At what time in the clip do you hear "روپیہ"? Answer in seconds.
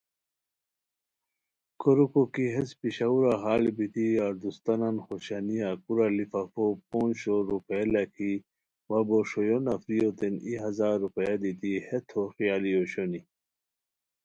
7.53-7.85, 11.03-11.35